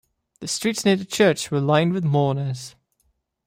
[0.39, 2.73] The streets near the church were lined with mourners.